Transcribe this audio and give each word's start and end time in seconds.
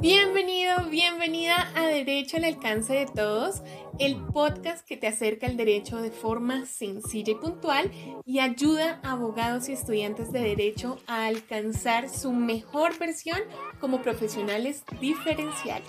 Bienvenido, 0.00 0.90
bienvenida 0.90 1.72
a 1.74 1.86
Derecho 1.86 2.36
al 2.36 2.44
alcance 2.44 2.92
de 2.92 3.06
todos, 3.06 3.62
el 3.98 4.16
podcast 4.26 4.86
que 4.86 4.98
te 4.98 5.06
acerca 5.06 5.46
al 5.46 5.56
derecho 5.56 6.02
de 6.02 6.10
forma 6.10 6.66
sencilla 6.66 7.32
y 7.32 7.36
puntual 7.36 7.90
y 8.26 8.40
ayuda 8.40 9.00
a 9.02 9.12
abogados 9.12 9.70
y 9.70 9.72
estudiantes 9.72 10.32
de 10.32 10.40
derecho 10.40 10.98
a 11.06 11.26
alcanzar 11.26 12.10
su 12.10 12.32
mejor 12.32 12.98
versión 12.98 13.38
como 13.80 14.02
profesionales 14.02 14.84
diferenciales. 15.00 15.88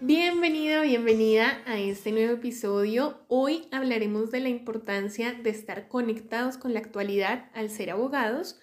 Bienvenido, 0.00 0.82
bienvenida 0.82 1.62
a 1.66 1.78
este 1.78 2.12
nuevo 2.12 2.34
episodio. 2.34 3.18
Hoy 3.26 3.66
hablaremos 3.72 4.30
de 4.30 4.40
la 4.40 4.48
importancia 4.48 5.32
de 5.32 5.50
estar 5.50 5.88
conectados 5.88 6.58
con 6.58 6.74
la 6.74 6.80
actualidad 6.80 7.50
al 7.54 7.70
ser 7.70 7.90
abogados 7.90 8.60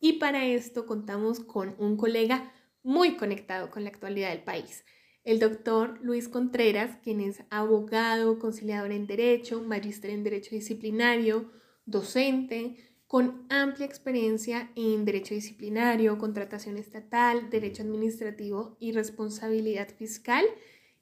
y 0.00 0.14
para 0.14 0.46
esto 0.46 0.86
contamos 0.86 1.40
con 1.40 1.74
un 1.78 1.96
colega 1.96 2.52
muy 2.82 3.16
conectado 3.16 3.70
con 3.70 3.84
la 3.84 3.90
actualidad 3.90 4.30
del 4.30 4.42
país, 4.42 4.84
el 5.22 5.38
doctor 5.38 5.98
Luis 6.02 6.28
Contreras, 6.28 6.96
quien 7.02 7.20
es 7.20 7.42
abogado, 7.50 8.38
conciliador 8.38 8.90
en 8.90 9.06
Derecho, 9.06 9.62
magíster 9.62 10.10
en 10.10 10.24
Derecho 10.24 10.54
Disciplinario, 10.54 11.50
docente, 11.84 12.76
con 13.06 13.46
amplia 13.50 13.86
experiencia 13.86 14.70
en 14.76 15.04
Derecho 15.04 15.34
Disciplinario, 15.34 16.16
contratación 16.16 16.78
estatal, 16.78 17.50
Derecho 17.50 17.82
Administrativo 17.82 18.78
y 18.80 18.92
responsabilidad 18.92 19.88
fiscal 19.88 20.46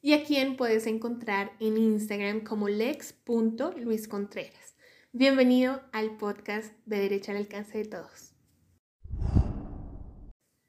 y 0.00 0.14
a 0.14 0.24
quien 0.24 0.56
puedes 0.56 0.86
encontrar 0.86 1.52
en 1.60 1.76
Instagram 1.76 2.40
como 2.40 2.68
lex.luiscontreras. 2.68 4.74
Bienvenido 5.12 5.82
al 5.92 6.16
podcast 6.16 6.72
de 6.86 6.98
Derecho 6.98 7.30
al 7.32 7.38
Alcance 7.38 7.78
de 7.78 7.84
Todos. 7.84 8.27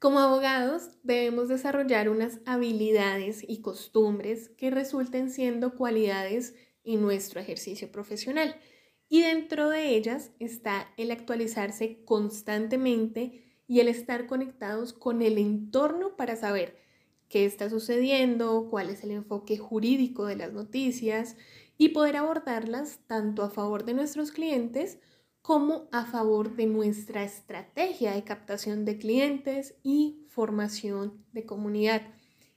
Como 0.00 0.18
abogados 0.18 0.88
debemos 1.02 1.48
desarrollar 1.48 2.08
unas 2.08 2.40
habilidades 2.46 3.44
y 3.46 3.60
costumbres 3.60 4.48
que 4.56 4.70
resulten 4.70 5.28
siendo 5.28 5.76
cualidades 5.76 6.54
en 6.84 7.02
nuestro 7.02 7.38
ejercicio 7.38 7.92
profesional. 7.92 8.56
Y 9.10 9.20
dentro 9.20 9.68
de 9.68 9.94
ellas 9.94 10.32
está 10.38 10.88
el 10.96 11.10
actualizarse 11.10 12.02
constantemente 12.06 13.62
y 13.66 13.80
el 13.80 13.88
estar 13.88 14.26
conectados 14.26 14.94
con 14.94 15.20
el 15.20 15.36
entorno 15.36 16.16
para 16.16 16.34
saber 16.34 16.78
qué 17.28 17.44
está 17.44 17.68
sucediendo, 17.68 18.68
cuál 18.70 18.88
es 18.88 19.04
el 19.04 19.10
enfoque 19.10 19.58
jurídico 19.58 20.24
de 20.24 20.36
las 20.36 20.54
noticias 20.54 21.36
y 21.76 21.90
poder 21.90 22.16
abordarlas 22.16 23.00
tanto 23.06 23.42
a 23.42 23.50
favor 23.50 23.84
de 23.84 23.92
nuestros 23.92 24.32
clientes 24.32 24.98
como 25.42 25.88
a 25.92 26.04
favor 26.04 26.56
de 26.56 26.66
nuestra 26.66 27.24
estrategia 27.24 28.12
de 28.12 28.24
captación 28.24 28.84
de 28.84 28.98
clientes 28.98 29.74
y 29.82 30.26
formación 30.28 31.24
de 31.32 31.46
comunidad. 31.46 32.02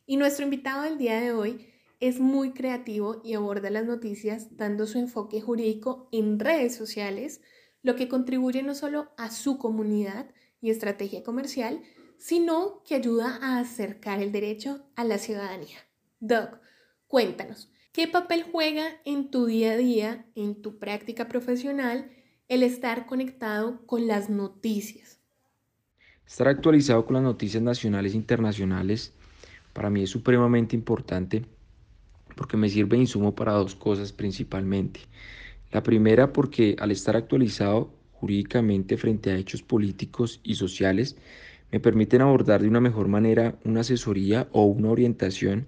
Y 0.05 0.17
nuestro 0.17 0.43
invitado 0.43 0.83
del 0.83 0.97
día 0.97 1.19
de 1.21 1.31
hoy 1.31 1.67
es 1.99 2.19
muy 2.19 2.51
creativo 2.51 3.21
y 3.23 3.33
aborda 3.35 3.69
las 3.69 3.85
noticias 3.85 4.57
dando 4.57 4.85
su 4.87 4.97
enfoque 4.97 5.39
jurídico 5.39 6.09
en 6.11 6.37
redes 6.39 6.75
sociales, 6.75 7.41
lo 7.81 7.95
que 7.95 8.09
contribuye 8.09 8.61
no 8.63 8.75
solo 8.75 9.11
a 9.17 9.31
su 9.31 9.57
comunidad 9.57 10.29
y 10.59 10.69
estrategia 10.69 11.23
comercial, 11.23 11.81
sino 12.17 12.83
que 12.83 12.95
ayuda 12.95 13.39
a 13.41 13.59
acercar 13.59 14.21
el 14.21 14.31
derecho 14.31 14.85
a 14.95 15.03
la 15.03 15.17
ciudadanía. 15.17 15.77
Doc, 16.19 16.59
cuéntanos, 17.07 17.71
¿qué 17.93 18.07
papel 18.07 18.43
juega 18.43 18.85
en 19.05 19.29
tu 19.31 19.45
día 19.45 19.73
a 19.73 19.77
día, 19.77 20.25
en 20.35 20.61
tu 20.61 20.79
práctica 20.79 21.27
profesional, 21.27 22.11
el 22.53 22.63
estar 22.63 23.05
conectado 23.05 23.85
con 23.85 24.07
las 24.07 24.29
noticias? 24.29 25.19
Estar 26.27 26.47
actualizado 26.47 27.05
con 27.05 27.15
las 27.15 27.23
noticias 27.23 27.63
nacionales 27.63 28.13
e 28.13 28.17
internacionales 28.17 29.13
para 29.73 29.89
mí 29.89 30.03
es 30.03 30.09
supremamente 30.09 30.75
importante 30.75 31.45
porque 32.35 32.57
me 32.57 32.69
sirve 32.69 32.97
de 32.97 33.03
insumo 33.03 33.33
para 33.33 33.53
dos 33.53 33.75
cosas 33.75 34.11
principalmente. 34.11 35.01
La 35.71 35.83
primera 35.83 36.31
porque 36.31 36.75
al 36.79 36.91
estar 36.91 37.15
actualizado 37.15 37.91
jurídicamente 38.11 38.97
frente 38.97 39.31
a 39.31 39.37
hechos 39.37 39.63
políticos 39.63 40.39
y 40.43 40.55
sociales, 40.55 41.17
me 41.71 41.79
permiten 41.79 42.21
abordar 42.21 42.61
de 42.61 42.67
una 42.67 42.79
mejor 42.79 43.07
manera 43.07 43.57
una 43.65 43.81
asesoría 43.81 44.47
o 44.51 44.65
una 44.65 44.89
orientación, 44.89 45.67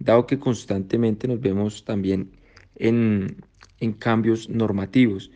dado 0.00 0.26
que 0.26 0.38
constantemente 0.38 1.28
nos 1.28 1.40
vemos 1.40 1.84
también 1.84 2.32
en, 2.74 3.36
cambios 3.98 4.48
normativos. 4.48 5.30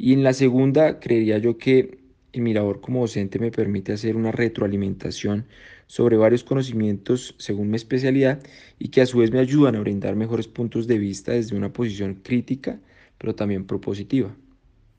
Y 0.00 0.12
en 0.12 0.22
la 0.22 0.32
segunda, 0.32 1.00
creería 1.00 1.38
yo 1.38 1.58
que 1.58 1.98
el 2.32 2.42
mi 2.42 2.54
labor 2.54 2.80
como 2.80 3.00
docente 3.00 3.40
me 3.40 3.50
permite 3.50 3.92
hacer 3.92 4.14
una 4.14 4.30
retroalimentación 4.30 5.46
sobre 5.88 6.16
varios 6.16 6.44
conocimientos 6.44 7.34
según 7.38 7.70
mi 7.70 7.76
especialidad 7.76 8.40
y 8.78 8.90
que 8.90 9.00
a 9.00 9.06
su 9.06 9.18
vez 9.18 9.32
me 9.32 9.40
ayudan 9.40 9.74
a 9.74 9.80
brindar 9.80 10.14
mejores 10.14 10.46
puntos 10.46 10.86
de 10.86 10.98
vista 10.98 11.32
desde 11.32 11.56
una 11.56 11.72
posición 11.72 12.20
crítica, 12.22 12.78
pero 13.18 13.34
también 13.34 13.66
propositiva. 13.66 14.36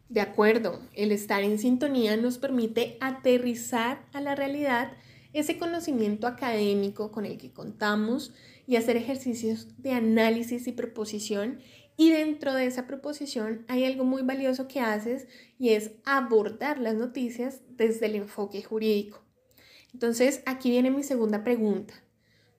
De 0.09 0.20
acuerdo, 0.20 0.82
el 0.94 1.14
estar 1.14 1.44
en 1.44 1.59
sintonía 1.59 2.18
nos 2.18 2.38
permite 2.38 2.98
aterrizar 3.00 4.02
a 4.12 4.20
la 4.20 4.36
realidad 4.36 4.92
ese 5.32 5.58
conocimiento 5.58 6.28
académico 6.28 7.12
con 7.12 7.26
el 7.26 7.38
que 7.38 7.52
contamos 7.52 8.34
y 8.68 8.76
hacer 8.76 8.98
ejercicios 8.98 9.68
de 9.78 9.94
análisis 9.94 10.68
y 10.68 10.72
proposición. 10.72 11.59
Y 12.00 12.12
dentro 12.12 12.54
de 12.54 12.66
esa 12.66 12.88
proposición 12.88 13.66
hay 13.68 13.84
algo 13.84 14.06
muy 14.06 14.22
valioso 14.22 14.70
que 14.70 14.80
haces 14.80 15.28
y 15.58 15.72
es 15.72 15.92
abordar 16.06 16.80
las 16.80 16.96
noticias 16.96 17.60
desde 17.76 18.06
el 18.06 18.16
enfoque 18.16 18.64
jurídico. 18.64 19.22
Entonces, 19.94 20.42
aquí 20.46 20.70
viene 20.70 20.92
mi 20.92 21.04
segunda 21.04 21.44
pregunta. 21.44 21.94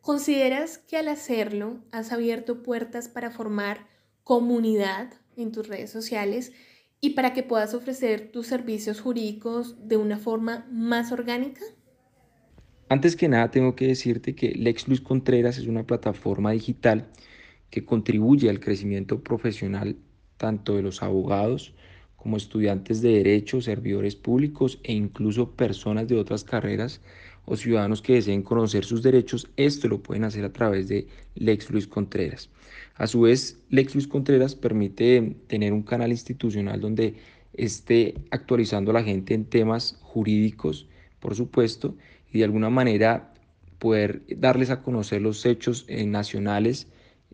¿Consideras 0.02 0.76
que 0.76 0.98
al 0.98 1.08
hacerlo 1.08 1.78
has 1.90 2.12
abierto 2.12 2.62
puertas 2.62 3.08
para 3.08 3.30
formar 3.30 3.86
comunidad 4.24 5.10
en 5.38 5.52
tus 5.52 5.68
redes 5.68 5.88
sociales 5.88 6.52
y 7.00 7.14
para 7.14 7.32
que 7.32 7.42
puedas 7.42 7.72
ofrecer 7.72 8.30
tus 8.32 8.46
servicios 8.46 9.00
jurídicos 9.00 9.88
de 9.88 9.96
una 9.96 10.18
forma 10.18 10.68
más 10.70 11.12
orgánica? 11.12 11.62
Antes 12.90 13.16
que 13.16 13.26
nada 13.26 13.50
tengo 13.50 13.74
que 13.74 13.86
decirte 13.86 14.34
que 14.34 14.50
Lex 14.50 14.86
Luis 14.86 15.00
Contreras 15.00 15.56
es 15.56 15.66
una 15.66 15.86
plataforma 15.86 16.50
digital 16.50 17.08
que 17.70 17.84
contribuye 17.84 18.50
al 18.50 18.60
crecimiento 18.60 19.20
profesional 19.22 19.96
tanto 20.36 20.76
de 20.76 20.82
los 20.82 21.02
abogados 21.02 21.74
como 22.16 22.36
estudiantes 22.36 23.00
de 23.00 23.12
derecho, 23.12 23.60
servidores 23.60 24.14
públicos 24.16 24.78
e 24.82 24.92
incluso 24.92 25.52
personas 25.52 26.08
de 26.08 26.16
otras 26.16 26.44
carreras 26.44 27.00
o 27.46 27.56
ciudadanos 27.56 28.02
que 28.02 28.14
deseen 28.14 28.42
conocer 28.42 28.84
sus 28.84 29.02
derechos, 29.02 29.48
esto 29.56 29.88
lo 29.88 30.02
pueden 30.02 30.24
hacer 30.24 30.44
a 30.44 30.52
través 30.52 30.88
de 30.88 31.08
Lex 31.34 31.70
Luis 31.70 31.86
Contreras. 31.86 32.50
A 32.96 33.06
su 33.06 33.22
vez, 33.22 33.58
Lex 33.70 33.94
Luis 33.94 34.06
Contreras 34.06 34.54
permite 34.54 35.36
tener 35.46 35.72
un 35.72 35.82
canal 35.82 36.10
institucional 36.10 36.80
donde 36.80 37.14
esté 37.54 38.14
actualizando 38.30 38.90
a 38.90 38.94
la 38.94 39.02
gente 39.02 39.34
en 39.34 39.46
temas 39.46 39.98
jurídicos, 40.02 40.86
por 41.18 41.34
supuesto, 41.34 41.96
y 42.32 42.38
de 42.38 42.44
alguna 42.44 42.70
manera 42.70 43.32
poder 43.78 44.22
darles 44.36 44.70
a 44.70 44.82
conocer 44.82 45.22
los 45.22 45.44
hechos 45.46 45.86
eh, 45.88 46.04
nacionales 46.04 46.86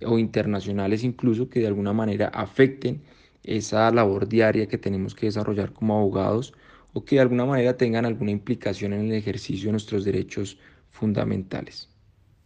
o 0.04 0.18
internacionales 0.18 1.04
incluso 1.04 1.48
que 1.48 1.60
de 1.60 1.66
alguna 1.68 1.92
manera 1.92 2.28
afecten 2.28 3.02
esa 3.42 3.90
labor 3.90 4.28
diaria 4.28 4.66
que 4.66 4.78
tenemos 4.78 5.14
que 5.14 5.26
desarrollar 5.26 5.72
como 5.72 5.96
abogados 5.96 6.52
o 6.92 7.04
que 7.04 7.16
de 7.16 7.22
alguna 7.22 7.44
manera 7.44 7.76
tengan 7.76 8.04
alguna 8.04 8.30
implicación 8.30 8.92
en 8.92 9.06
el 9.06 9.12
ejercicio 9.12 9.66
de 9.66 9.72
nuestros 9.72 10.04
derechos 10.04 10.58
fundamentales. 10.90 11.88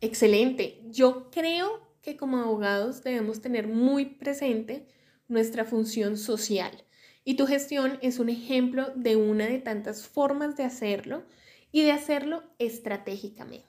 Excelente. 0.00 0.81
Yo 0.91 1.31
creo 1.31 1.81
que 2.03 2.16
como 2.16 2.38
abogados 2.38 3.03
debemos 3.03 3.41
tener 3.41 3.69
muy 3.69 4.06
presente 4.06 4.87
nuestra 5.28 5.65
función 5.65 6.17
social 6.17 6.84
y 7.25 7.34
tu 7.34 7.47
gestión 7.47 7.99
es 8.03 8.19
un 8.19 8.28
ejemplo 8.28 8.93
de 8.97 9.17
una 9.17 9.47
de 9.47 9.59
tantas 9.59 10.06
formas 10.06 10.56
de 10.56 10.65
hacerlo 10.65 11.22
y 11.71 11.82
de 11.82 11.93
hacerlo 11.93 12.43
estratégicamente. 12.59 13.67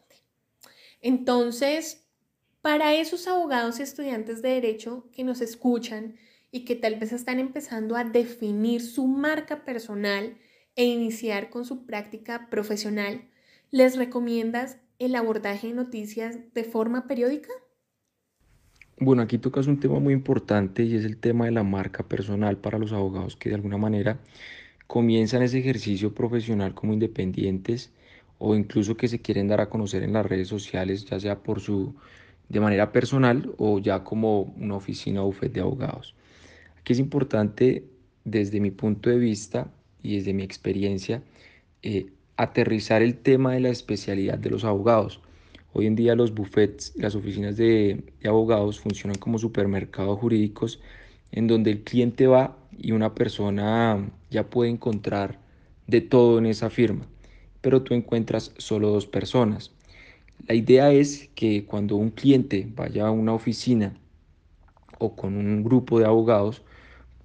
Entonces, 1.01 2.00
para 2.62 2.94
esos 2.94 3.28
abogados 3.28 3.80
y 3.80 3.84
estudiantes 3.84 4.42
de 4.42 4.50
derecho 4.50 5.10
que 5.12 5.24
nos 5.24 5.42
escuchan 5.42 6.16
y 6.52 6.66
que 6.66 6.75
tal 6.75 7.00
vez 7.00 7.12
están 7.12 7.40
empezando 7.40 7.96
a 7.96 8.04
definir 8.04 8.81
su 8.81 9.08
marca 9.08 9.66
personal 9.66 10.38
e 10.75 10.86
iniciar 10.86 11.50
con 11.50 11.66
su 11.66 11.86
práctica 11.86 12.48
profesional, 12.50 13.22
¿les 13.72 13.98
recomiendas 13.98 14.78
el 15.00 15.16
abordaje 15.16 15.68
de 15.68 15.74
noticias 15.74 16.38
de 16.54 16.63
forma 16.63 17.08
periódica? 17.08 17.50
Bueno, 19.00 19.24
aquí 19.24 19.40
tocas 19.40 19.66
un 19.66 19.80
tema 19.80 20.00
muy 20.00 20.13
importante 20.13 20.84
y 20.84 20.96
es 20.96 21.06
el 21.06 21.18
tema 21.18 21.46
de 21.46 21.52
la 21.52 21.63
marca 21.63 22.04
personal 22.04 22.58
para 22.58 22.78
los 22.78 22.94
abogados 22.94 23.36
que 23.36 23.50
de 23.50 23.56
alguna 23.56 23.78
manera 23.78 24.19
comienzan 24.86 25.42
ese 25.42 25.58
ejercicio 25.58 26.13
profesional 26.13 26.75
como 26.75 26.94
independientes 26.94 27.92
o 28.38 28.56
incluso 28.56 28.98
que 28.98 29.08
se 29.08 29.19
quieren 29.19 29.48
dar 29.48 29.62
a 29.62 29.69
conocer 29.69 30.04
en 30.04 30.13
las 30.13 30.25
redes 30.25 30.48
sociales, 30.48 31.06
ya 31.06 31.19
sea 31.19 31.42
por 31.42 31.62
su 31.62 31.96
de 32.51 32.59
manera 32.59 32.92
personal 32.92 33.53
o 33.57 33.80
ya 33.80 34.03
como 34.03 34.42
una 34.42 34.75
oficina 34.75 35.24
o 35.24 35.31
de 35.31 35.62
abogados. 35.62 36.15
Aquí 36.77 36.92
es 36.92 37.00
importante 37.00 37.86
desde 38.25 38.59
mi 38.59 38.71
punto 38.71 39.09
de 39.09 39.18
vista 39.18 39.71
y 40.03 40.18
desde 40.18 40.33
mi 40.33 40.44
experiencia 40.44 41.24
eh, 41.81 42.07
aterrizar 42.36 43.01
el 43.01 43.15
tema 43.15 43.53
de 43.53 43.62
la 43.62 43.69
especialidad 43.69 44.38
de 44.38 44.50
los 44.50 44.65
abogados. 44.65 45.21
Hoy 45.71 45.86
en 45.86 45.95
día 45.95 46.13
los 46.15 46.33
bufetes 46.33 46.92
las 46.98 47.15
oficinas 47.15 47.56
de, 47.56 48.03
de, 48.19 48.27
abogados 48.27 48.81
funcionan 48.81 49.18
como 49.18 49.39
supermercados 49.39 50.19
jurídicos 50.19 50.81
en 51.31 51.48
donde 51.48 51.71
el 51.71 51.83
cliente 51.86 52.27
va 52.27 52.57
y 52.77 52.92
una 52.92 53.15
persona 53.15 54.12
ya 54.30 54.50
puede 54.50 54.71
encontrar 54.71 55.39
de 55.88 56.01
todo 56.01 56.38
en 56.38 56.48
esa 56.48 56.69
firma, 56.69 57.07
pero 57.62 57.81
tú 57.81 57.94
encuentras 57.94 58.53
solo 58.57 58.89
dos 58.89 59.07
personas. 59.07 59.71
La 60.47 60.55
idea 60.55 60.91
es 60.91 61.29
que 61.35 61.65
cuando 61.65 61.95
un 61.95 62.09
cliente 62.11 62.67
vaya 62.75 63.07
a 63.07 63.11
una 63.11 63.33
oficina 63.33 63.93
o 64.99 65.15
con 65.15 65.35
un 65.35 65.63
grupo 65.63 65.99
de 65.99 66.05
abogados, 66.05 66.63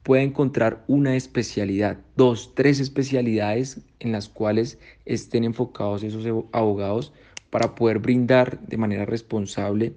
pueda 0.03 0.23
encontrar 0.23 0.85
una 0.87 1.17
especialidad, 1.17 1.99
dos, 2.17 2.55
tres 2.55 2.79
especialidades 2.79 3.81
en 3.99 4.13
las 4.13 4.29
cuales 4.29 4.79
estén 5.05 5.45
enfocados 5.45 6.05
esos 6.05 6.25
abogados 6.53 7.13
para 7.51 7.75
poder 7.75 7.99
brindar 7.99 8.61
de 8.61 8.77
manera 8.77 9.05
responsable 9.05 9.95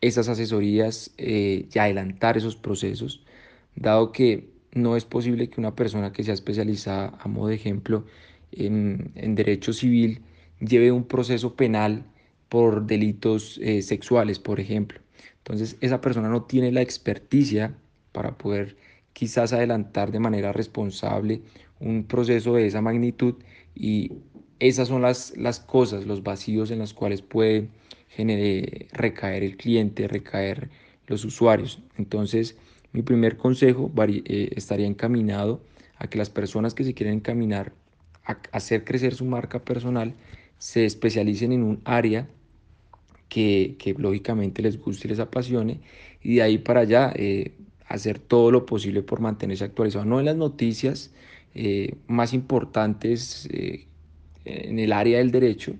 esas 0.00 0.28
asesorías 0.28 1.12
eh, 1.18 1.68
y 1.72 1.78
adelantar 1.78 2.36
esos 2.36 2.56
procesos, 2.56 3.22
dado 3.76 4.12
que 4.12 4.48
no 4.72 4.96
es 4.96 5.04
posible 5.04 5.50
que 5.50 5.60
una 5.60 5.74
persona 5.74 6.12
que 6.12 6.22
sea 6.22 6.34
especializada, 6.34 7.18
a 7.20 7.28
modo 7.28 7.48
de 7.48 7.56
ejemplo, 7.56 8.04
en, 8.52 9.12
derecho 9.34 9.72
civil, 9.72 10.22
lleve 10.60 10.92
un 10.92 11.04
proceso 11.04 11.54
penal 11.54 12.04
por 12.50 12.86
delitos 12.86 13.58
eh, 13.62 13.80
sexuales, 13.80 14.38
por 14.38 14.60
ejemplo. 14.60 15.00
Entonces, 15.38 15.78
esa 15.80 16.02
persona 16.02 16.28
no 16.28 16.42
tiene 16.42 16.72
la 16.72 16.82
experticia 16.82 17.74
para 18.12 18.36
poder 18.36 18.76
quizás 19.14 19.52
adelantar 19.52 20.10
de 20.12 20.18
manera 20.18 20.52
responsable 20.52 21.42
un 21.78 22.04
proceso 22.04 22.54
de 22.54 22.66
esa 22.66 22.82
magnitud 22.82 23.36
y 23.74 24.12
esas 24.58 24.88
son 24.88 25.02
las, 25.02 25.34
las 25.36 25.60
cosas, 25.60 26.06
los 26.06 26.22
vacíos 26.22 26.70
en 26.70 26.80
los 26.80 26.92
cuales 26.92 27.22
puede 27.22 27.68
recaer 28.92 29.44
el 29.44 29.56
cliente, 29.56 30.08
recaer 30.08 30.68
los 31.06 31.24
usuarios. 31.24 31.80
Entonces, 31.96 32.56
mi 32.92 33.02
primer 33.02 33.36
consejo 33.36 33.92
eh, 33.96 34.50
estaría 34.56 34.86
encaminado 34.86 35.62
a 35.96 36.08
que 36.08 36.18
las 36.18 36.30
personas 36.30 36.74
que 36.74 36.84
se 36.84 36.94
quieren 36.94 37.14
encaminar 37.14 37.72
a 38.24 38.38
hacer 38.52 38.84
crecer 38.84 39.14
su 39.14 39.24
marca 39.24 39.64
personal 39.64 40.14
se 40.58 40.84
especialicen 40.84 41.52
en 41.52 41.62
un 41.62 41.80
área 41.84 42.28
que, 43.30 43.76
que 43.78 43.94
lógicamente 43.94 44.60
les 44.60 44.78
guste 44.78 45.08
y 45.08 45.10
les 45.10 45.20
apasione 45.20 45.80
y 46.22 46.34
de 46.34 46.42
ahí 46.42 46.58
para 46.58 46.80
allá 46.80 47.12
eh, 47.16 47.54
hacer 47.86 48.18
todo 48.18 48.50
lo 48.50 48.66
posible 48.66 49.02
por 49.02 49.20
mantenerse 49.20 49.64
actualizado, 49.64 50.04
no 50.04 50.20
en 50.20 50.26
las 50.26 50.36
noticias 50.36 51.12
eh, 51.54 51.94
más 52.06 52.34
importantes 52.34 53.48
eh, 53.50 53.86
en 54.44 54.78
el 54.78 54.92
área 54.92 55.18
del 55.18 55.30
derecho, 55.30 55.74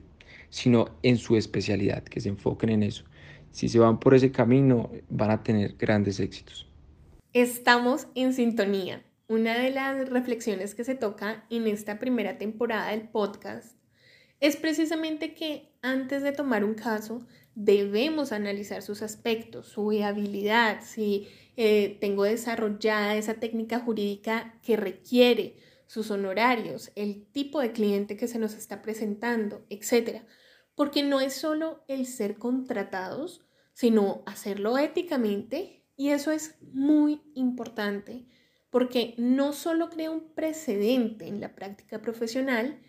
sino 0.49 0.88
en 1.02 1.19
su 1.19 1.37
especialidad, 1.37 2.02
que 2.05 2.20
se 2.20 2.31
enfoquen 2.31 2.70
en 2.70 2.82
eso. 2.85 3.05
Si 3.52 3.69
se 3.69 3.79
van 3.79 4.00
por 4.00 4.14
ese 4.14 4.31
camino, 4.31 4.91
van 5.08 5.31
a 5.31 5.43
tener 5.43 5.75
grandes 5.76 6.20
éxitos. 6.20 6.69
Estamos 7.32 8.06
en 8.14 8.32
sintonía. 8.32 9.02
Una 9.29 9.58
de 9.58 9.70
las 9.70 10.08
reflexiones 10.08 10.75
que 10.75 10.85
se 10.85 10.94
toca 10.94 11.44
en 11.50 11.67
esta 11.69 11.99
primera 11.99 12.38
temporada 12.38 12.91
del 12.91 13.02
podcast 13.02 13.80
es 14.40 14.56
precisamente 14.56 15.34
que 15.34 15.72
antes 15.82 16.22
de 16.22 16.32
tomar 16.32 16.64
un 16.64 16.75
caso 16.75 17.26
debemos 17.54 18.32
analizar 18.32 18.82
sus 18.82 19.02
aspectos, 19.02 19.66
su 19.69 19.88
viabilidad, 19.88 20.81
si 20.82 21.28
eh, 21.56 21.98
tengo 22.00 22.25
desarrollada 22.25 23.16
esa 23.16 23.34
técnica 23.34 23.81
jurídica 23.81 24.58
que 24.62 24.76
requiere, 24.76 25.56
sus 25.87 26.12
honorarios, 26.12 26.92
el 26.94 27.26
tipo 27.32 27.60
de 27.60 27.72
cliente 27.72 28.16
que 28.16 28.28
se 28.28 28.38
nos 28.38 28.54
está 28.54 28.81
presentando, 28.81 29.66
etc. 29.70 30.22
Porque 30.76 31.02
no 31.02 31.20
es 31.20 31.34
solo 31.34 31.82
el 31.88 32.06
ser 32.06 32.38
contratados, 32.38 33.44
sino 33.72 34.22
hacerlo 34.25 34.78
éticamente 34.78 35.84
y 35.96 36.10
eso 36.10 36.31
es 36.31 36.54
muy 36.62 37.20
importante 37.34 38.25
porque 38.70 39.14
no 39.19 39.52
solo 39.52 39.90
crea 39.90 40.12
un 40.12 40.32
precedente 40.32 41.26
en 41.26 41.40
la 41.40 41.54
práctica 41.56 42.00
profesional 42.00 42.81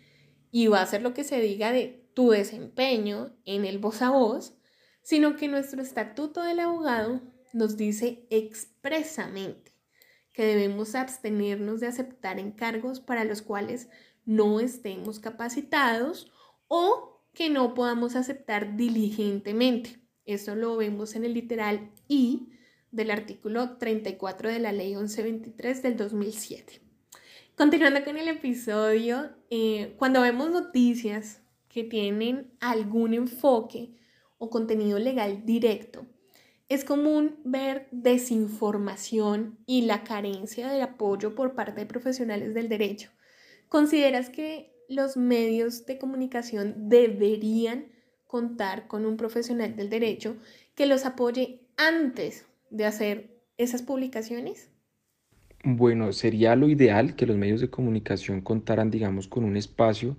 y 0.52 0.68
va 0.68 0.82
a 0.82 0.86
ser 0.86 1.02
lo 1.02 1.14
que 1.14 1.24
se 1.24 1.40
diga 1.40 1.72
de 1.72 2.08
tu 2.14 2.30
desempeño 2.30 3.34
en 3.44 3.64
el 3.64 3.78
voz 3.78 4.02
a 4.02 4.10
voz, 4.10 4.54
sino 5.02 5.34
que 5.34 5.48
nuestro 5.48 5.82
estatuto 5.82 6.42
del 6.42 6.60
abogado 6.60 7.22
nos 7.52 7.76
dice 7.76 8.26
expresamente 8.30 9.72
que 10.32 10.44
debemos 10.44 10.94
abstenernos 10.94 11.80
de 11.80 11.88
aceptar 11.88 12.38
encargos 12.38 13.00
para 13.00 13.24
los 13.24 13.42
cuales 13.42 13.88
no 14.24 14.60
estemos 14.60 15.18
capacitados 15.18 16.30
o 16.68 17.22
que 17.32 17.50
no 17.50 17.74
podamos 17.74 18.14
aceptar 18.14 18.76
diligentemente. 18.76 20.00
Esto 20.24 20.54
lo 20.54 20.76
vemos 20.76 21.16
en 21.16 21.24
el 21.24 21.34
literal 21.34 21.90
I 22.08 22.48
del 22.90 23.10
artículo 23.10 23.78
34 23.78 24.50
de 24.50 24.58
la 24.58 24.72
ley 24.72 24.94
1123 24.94 25.82
del 25.82 25.96
2007. 25.96 26.80
Continuando 27.56 28.04
con 28.04 28.16
el 28.16 28.28
episodio, 28.28 29.30
eh, 29.54 29.92
cuando 29.98 30.22
vemos 30.22 30.50
noticias 30.50 31.42
que 31.68 31.84
tienen 31.84 32.56
algún 32.58 33.12
enfoque 33.12 33.94
o 34.38 34.48
contenido 34.48 34.98
legal 34.98 35.44
directo, 35.44 36.06
es 36.70 36.86
común 36.86 37.36
ver 37.44 37.86
desinformación 37.90 39.58
y 39.66 39.82
la 39.82 40.04
carencia 40.04 40.70
de 40.70 40.80
apoyo 40.80 41.34
por 41.34 41.54
parte 41.54 41.80
de 41.80 41.86
profesionales 41.86 42.54
del 42.54 42.70
derecho. 42.70 43.10
¿Consideras 43.68 44.30
que 44.30 44.74
los 44.88 45.18
medios 45.18 45.84
de 45.84 45.98
comunicación 45.98 46.88
deberían 46.88 47.92
contar 48.26 48.88
con 48.88 49.04
un 49.04 49.18
profesional 49.18 49.76
del 49.76 49.90
derecho 49.90 50.38
que 50.74 50.86
los 50.86 51.04
apoye 51.04 51.60
antes 51.76 52.46
de 52.70 52.86
hacer 52.86 53.38
esas 53.58 53.82
publicaciones? 53.82 54.70
Bueno, 55.64 56.12
sería 56.12 56.56
lo 56.56 56.68
ideal 56.68 57.14
que 57.14 57.26
los 57.26 57.36
medios 57.36 57.60
de 57.60 57.70
comunicación 57.70 58.40
contaran, 58.40 58.90
digamos, 58.90 59.28
con 59.28 59.44
un 59.44 59.56
espacio 59.56 60.16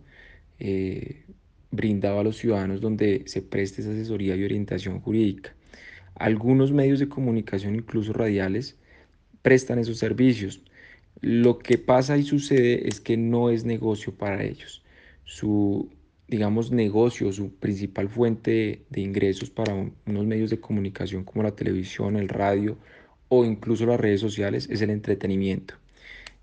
eh, 0.59 1.25
brindado 1.71 2.19
a 2.19 2.23
los 2.23 2.37
ciudadanos 2.37 2.79
donde 2.81 3.23
se 3.27 3.41
preste 3.41 3.81
esa 3.81 3.91
asesoría 3.91 4.35
y 4.37 4.43
orientación 4.45 5.01
jurídica. 5.01 5.53
Algunos 6.15 6.71
medios 6.71 6.99
de 6.99 7.09
comunicación, 7.09 7.75
incluso 7.75 8.13
radiales, 8.13 8.77
prestan 9.41 9.79
esos 9.79 9.97
servicios. 9.97 10.61
Lo 11.21 11.59
que 11.59 11.77
pasa 11.77 12.17
y 12.17 12.23
sucede 12.23 12.87
es 12.87 13.01
que 13.01 13.17
no 13.17 13.49
es 13.49 13.65
negocio 13.65 14.15
para 14.15 14.43
ellos. 14.43 14.83
Su, 15.25 15.91
digamos, 16.27 16.71
negocio, 16.71 17.31
su 17.33 17.53
principal 17.55 18.09
fuente 18.09 18.85
de 18.89 19.01
ingresos 19.01 19.49
para 19.49 19.73
unos 20.05 20.25
medios 20.25 20.49
de 20.51 20.59
comunicación 20.61 21.23
como 21.25 21.43
la 21.43 21.55
televisión, 21.55 22.15
el 22.17 22.29
radio 22.29 22.77
o 23.33 23.45
incluso 23.45 23.85
las 23.85 23.99
redes 23.99 24.21
sociales 24.21 24.67
es 24.69 24.81
el 24.81 24.89
entretenimiento. 24.91 25.75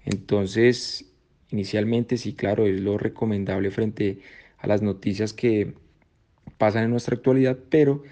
Entonces, 0.04 1.12
inicialmente 1.50 2.16
sí, 2.16 2.34
claro, 2.34 2.66
es 2.66 2.80
lo 2.80 2.98
recomendable 2.98 3.70
frente 3.70 4.18
a 4.58 4.66
las 4.66 4.82
noticias 4.82 5.32
que 5.32 5.74
pasan 6.58 6.84
en 6.84 6.90
nuestra 6.90 7.16
actualidad, 7.16 7.58
pero 7.70 8.02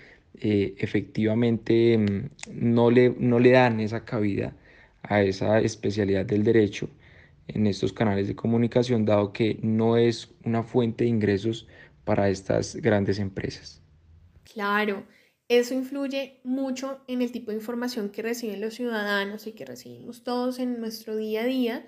eh, 0.40 0.74
efectivamente 0.78 1.98
mm, 1.98 2.30
no 2.52 2.90
le, 2.90 3.10
no 3.18 3.38
le 3.38 3.50
dan 3.52 3.80
esa 3.80 4.04
cabida 4.04 4.54
a 5.02 5.22
esa 5.22 5.60
especialidad 5.60 6.26
del 6.26 6.44
derecho 6.44 6.88
en 7.48 7.66
estos 7.66 7.92
canales 7.92 8.28
de 8.28 8.36
comunicación, 8.36 9.04
dado 9.04 9.32
que 9.32 9.58
no 9.62 9.96
es 9.96 10.30
una 10.44 10.62
fuente 10.62 11.04
de 11.04 11.10
ingresos 11.10 11.66
para 12.04 12.28
estas 12.28 12.76
grandes 12.76 13.18
empresas. 13.18 13.82
Claro, 14.52 15.04
eso 15.48 15.74
influye 15.74 16.40
mucho 16.44 17.00
en 17.06 17.22
el 17.22 17.32
tipo 17.32 17.50
de 17.50 17.56
información 17.56 18.10
que 18.10 18.22
reciben 18.22 18.60
los 18.60 18.74
ciudadanos 18.74 19.46
y 19.46 19.52
que 19.52 19.64
recibimos 19.64 20.22
todos 20.22 20.58
en 20.58 20.78
nuestro 20.78 21.16
día 21.16 21.42
a 21.42 21.46
día. 21.46 21.86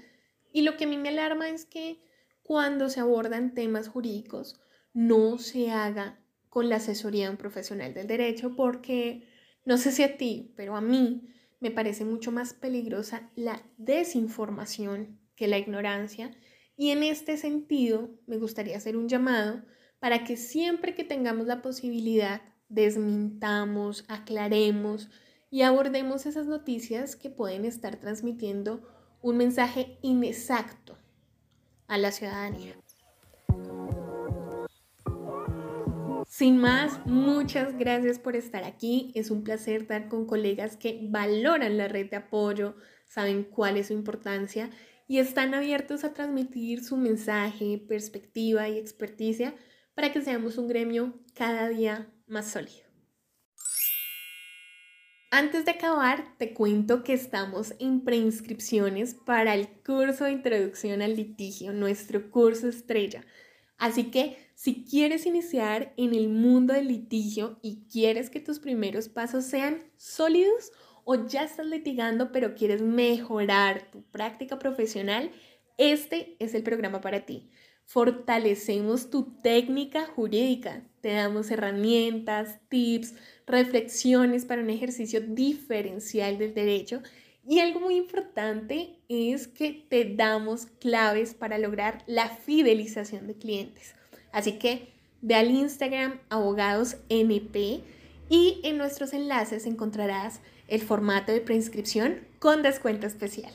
Y 0.53 0.63
lo 0.63 0.77
que 0.77 0.85
a 0.85 0.89
mí 0.89 0.97
me 0.97 1.11
alarma 1.11 1.49
es 1.49 1.67
que 1.67 2.01
cuando 2.43 2.89
se 2.89 3.01
abordan 3.01 3.55
temas 3.55 3.89
jurídicos 3.89 4.61
no 4.93 5.39
se 5.39 5.71
haga 5.71 6.19
con 6.49 6.69
la 6.69 6.77
asesoría 6.77 7.27
de 7.27 7.31
un 7.31 7.37
profesional 7.37 7.95
del 7.95 8.07
derecho 8.07 8.57
porque 8.57 9.29
no 9.65 9.79
sé 9.79 9.93
si 9.93 10.03
a 10.03 10.17
ti, 10.17 10.53
pero 10.57 10.75
a 10.75 10.81
mí 10.81 11.29
me 11.61 11.71
parece 11.71 12.05
mucho 12.05 12.33
más 12.33 12.55
peligrosa 12.55 13.31
la 13.37 13.63
desinformación 13.77 15.21
que 15.37 15.47
la 15.47 15.59
ignorancia 15.59 16.35
y 16.77 16.91
en 16.91 17.03
este 17.03 17.37
sentido 17.37 18.11
me 18.27 18.39
gustaría 18.39 18.79
hacer 18.79 18.97
un 18.97 19.09
llamado 19.09 19.63
para 20.01 20.25
que 20.25 20.37
siempre 20.37 20.95
que 20.95 21.05
tengamos 21.05 21.47
la 21.47 21.63
posibilidad 21.63 22.41
desmintamos, 22.71 24.05
aclaremos 24.09 25.11
y 25.51 25.63
abordemos 25.63 26.25
esas 26.25 26.47
noticias 26.47 27.17
que 27.17 27.29
pueden 27.29 27.65
estar 27.65 27.97
transmitiendo 27.97 28.81
un 29.21 29.37
mensaje 29.37 29.99
inexacto 30.01 30.97
a 31.89 31.99
la 31.99 32.13
ciudadanía. 32.13 32.77
Sin 36.27 36.57
más, 36.59 37.05
muchas 37.07 37.77
gracias 37.77 38.19
por 38.19 38.37
estar 38.37 38.65
aquí. 38.65 39.11
Es 39.15 39.31
un 39.31 39.43
placer 39.43 39.83
estar 39.83 40.09
con 40.09 40.27
colegas 40.27 40.77
que 40.77 41.01
valoran 41.11 41.77
la 41.77 41.89
red 41.89 42.09
de 42.09 42.17
apoyo, 42.17 42.77
saben 43.05 43.43
cuál 43.45 43.77
es 43.77 43.89
su 43.89 43.93
importancia 43.93 44.71
y 45.09 45.19
están 45.19 45.55
abiertos 45.55 46.05
a 46.05 46.15
transmitir 46.15 46.85
su 46.85 46.97
mensaje, 46.97 47.85
perspectiva 47.89 48.69
y 48.69 48.79
experticia 48.79 49.55
para 49.95 50.13
que 50.13 50.23
seamos 50.23 50.57
un 50.57 50.69
gremio 50.69 51.19
cada 51.35 51.69
día 51.69 52.09
más 52.31 52.51
sólido. 52.51 52.91
Antes 55.33 55.65
de 55.65 55.71
acabar, 55.71 56.37
te 56.39 56.55
cuento 56.55 57.05
que 57.05 57.13
estamos 57.13 57.75
en 57.79 58.01
preinscripciones 58.01 59.15
para 59.15 59.55
el 59.55 59.69
curso 59.69 60.25
de 60.25 60.33
introducción 60.33 61.03
al 61.03 61.15
litigio, 61.15 61.73
nuestro 61.73 62.31
curso 62.31 62.69
estrella. 62.69 63.25
Así 63.79 64.11
que 64.11 64.37
si 64.55 64.85
quieres 64.85 65.27
iniciar 65.27 65.95
en 65.97 66.15
el 66.15 66.29
mundo 66.29 66.75
del 66.75 66.89
litigio 66.89 67.61
y 67.63 67.87
quieres 67.91 68.29
que 68.29 68.41
tus 68.41 68.59
primeros 68.59 69.09
pasos 69.09 69.45
sean 69.45 69.85
sólidos 69.97 70.73
o 71.05 71.27
ya 71.27 71.45
estás 71.45 71.67
litigando 71.67 72.33
pero 72.33 72.55
quieres 72.55 72.83
mejorar 72.83 73.91
tu 73.91 74.03
práctica 74.03 74.59
profesional, 74.59 75.31
este 75.79 76.37
es 76.41 76.55
el 76.55 76.63
programa 76.63 77.01
para 77.01 77.25
ti. 77.25 77.51
Fortalecemos 77.93 79.11
tu 79.11 79.25
técnica 79.43 80.07
jurídica, 80.07 80.85
te 81.01 81.09
damos 81.09 81.51
herramientas, 81.51 82.61
tips, 82.69 83.15
reflexiones 83.49 84.45
para 84.45 84.63
un 84.63 84.71
ejercicio 84.71 85.21
diferencial 85.21 86.39
del 86.39 86.55
derecho 86.55 87.03
y 87.45 87.59
algo 87.59 87.81
muy 87.81 87.97
importante 87.97 89.01
es 89.09 89.49
que 89.49 89.73
te 89.89 90.05
damos 90.05 90.67
claves 90.67 91.35
para 91.35 91.59
lograr 91.59 92.05
la 92.07 92.29
fidelización 92.29 93.27
de 93.27 93.35
clientes. 93.35 93.97
Así 94.31 94.53
que 94.53 94.93
ve 95.21 95.35
al 95.35 95.51
Instagram 95.51 96.21
abogadosnp 96.29 97.57
y 98.29 98.61
en 98.63 98.79
nuestros 98.79 99.13
enlaces 99.15 99.67
encontrarás 99.67 100.43
el 100.69 100.81
formato 100.81 101.33
de 101.33 101.41
preinscripción 101.41 102.21
con 102.39 102.63
descuento 102.63 103.09
especial. 103.09 103.53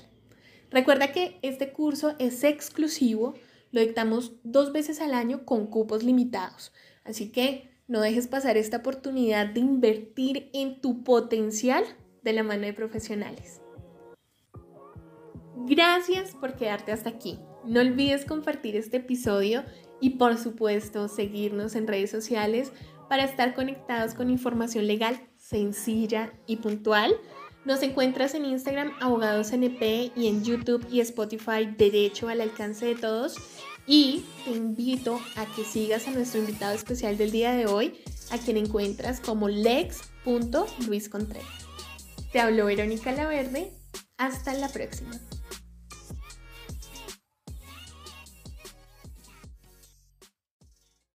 Recuerda 0.72 1.14
que 1.14 1.40
este 1.42 1.72
curso 1.72 2.16
es 2.20 2.44
exclusivo, 2.44 3.36
lo 3.72 3.82
dictamos 3.82 4.34
dos 4.44 4.72
veces 4.72 5.02
al 5.02 5.14
año 5.14 5.46
con 5.46 5.68
cupos 5.68 6.04
limitados, 6.04 6.74
así 7.04 7.32
que 7.32 7.70
no 7.88 8.02
dejes 8.02 8.28
pasar 8.28 8.58
esta 8.58 8.78
oportunidad 8.78 9.48
de 9.48 9.60
invertir 9.60 10.50
en 10.54 10.82
tu 10.82 11.04
potencial 11.04 11.84
de 12.24 12.34
la 12.34 12.44
mano 12.44 12.66
de 12.66 12.74
profesionales. 12.74 13.62
Gracias 15.68 16.32
por 16.32 16.56
quedarte 16.56 16.92
hasta 16.92 17.10
aquí. 17.10 17.40
No 17.66 17.80
olvides 17.80 18.26
compartir 18.26 18.76
este 18.76 18.98
episodio 18.98 19.64
y 20.00 20.12
por 20.12 20.38
supuesto 20.38 21.08
seguirnos 21.08 21.76
en 21.76 21.88
redes 21.88 22.12
sociales 22.12 22.72
para 23.10 23.24
estar 23.24 23.54
conectados 23.54 24.14
con 24.14 24.30
información 24.30 24.88
legal 24.88 25.20
sencilla 25.38 26.34
y 26.48 26.58
puntual. 26.58 27.16
Nos 27.66 27.82
encuentras 27.82 28.34
en 28.36 28.46
Instagram 28.46 28.94
Abogados 29.02 29.52
NP 29.52 30.12
y 30.16 30.28
en 30.28 30.44
YouTube 30.44 30.86
y 30.92 31.00
Spotify 31.00 31.66
Derecho 31.66 32.30
al 32.30 32.42
alcance 32.42 32.86
de 32.86 32.94
todos. 32.94 33.38
Y 33.88 34.24
te 34.46 34.52
invito 34.52 35.20
a 35.36 35.48
que 35.48 35.64
sigas 35.64 36.08
a 36.08 36.12
nuestro 36.12 36.40
invitado 36.42 36.76
especial 36.76 37.18
del 37.18 37.32
día 37.32 37.54
de 37.54 37.66
hoy, 37.66 38.00
a 38.30 38.38
quien 38.38 38.58
encuentras 38.58 39.20
como 39.20 39.50
lex.luiscontreras. 39.50 41.48
Te 42.32 42.40
habló 42.40 42.68
Verónica 42.68 43.12
Laverde. 43.12 43.72
Hasta 44.18 44.54
la 44.54 44.70
próxima. 44.70 45.20